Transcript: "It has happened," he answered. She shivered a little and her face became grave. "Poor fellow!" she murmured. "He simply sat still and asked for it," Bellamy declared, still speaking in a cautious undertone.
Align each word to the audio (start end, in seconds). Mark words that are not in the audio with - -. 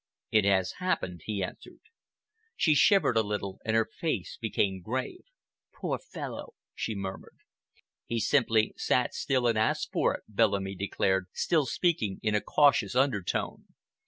"It 0.31 0.45
has 0.45 0.71
happened," 0.79 1.21
he 1.25 1.43
answered. 1.43 1.81
She 2.55 2.73
shivered 2.73 3.15
a 3.15 3.21
little 3.21 3.59
and 3.63 3.75
her 3.75 3.85
face 3.85 4.39
became 4.41 4.81
grave. 4.81 5.25
"Poor 5.75 5.99
fellow!" 5.99 6.55
she 6.73 6.95
murmured. 6.95 7.37
"He 8.07 8.19
simply 8.19 8.73
sat 8.77 9.13
still 9.13 9.45
and 9.45 9.59
asked 9.59 9.91
for 9.91 10.15
it," 10.15 10.23
Bellamy 10.27 10.73
declared, 10.73 11.27
still 11.33 11.67
speaking 11.67 12.19
in 12.23 12.33
a 12.33 12.41
cautious 12.41 12.95
undertone. 12.95 13.65